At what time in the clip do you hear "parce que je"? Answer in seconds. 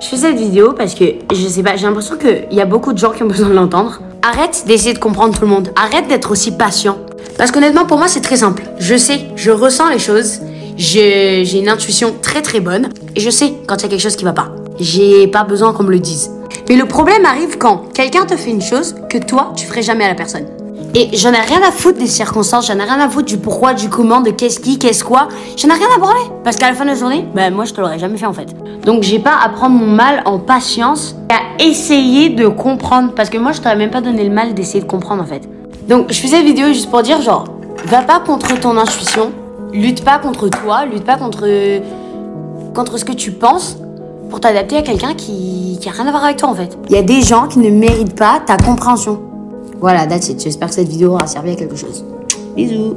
0.74-1.48